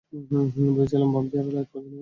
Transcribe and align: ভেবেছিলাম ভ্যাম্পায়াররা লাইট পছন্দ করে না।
ভেবেছিলাম 0.53 1.09
ভ্যাম্পায়াররা 1.13 1.51
লাইট 1.55 1.67
পছন্দ 1.67 1.73
করে 1.73 1.79
না। 1.79 1.89